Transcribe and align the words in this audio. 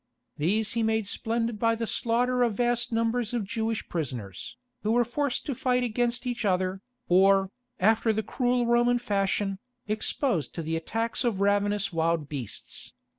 These 0.37 0.73
he 0.73 0.81
made 0.81 1.05
splendid 1.07 1.59
by 1.59 1.75
the 1.75 1.85
slaughter 1.85 2.41
of 2.41 2.55
vast 2.55 2.91
numbers 2.91 3.35
of 3.35 3.43
Jewish 3.45 3.87
prisoners, 3.87 4.57
who 4.81 4.93
were 4.93 5.05
forced 5.05 5.45
to 5.45 5.53
fight 5.53 5.83
against 5.83 6.25
each 6.25 6.43
other, 6.43 6.81
or, 7.07 7.51
after 7.79 8.11
the 8.11 8.23
cruel 8.23 8.65
Roman 8.65 8.97
fashion, 8.97 9.59
exposed 9.87 10.55
to 10.55 10.63
the 10.63 10.75
attacks 10.75 11.23
of 11.23 11.39
ravenous 11.39 11.93
wild 11.93 12.27
beasts. 12.27 12.93